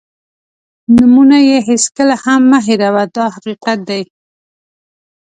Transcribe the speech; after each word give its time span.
نومونه 0.95 1.37
یې 1.49 1.57
هېڅکله 1.69 2.15
هم 2.23 2.41
مه 2.51 2.59
هېروه 2.67 3.03
دا 3.15 3.25
حقیقت 3.35 3.79
دی. 3.89 4.03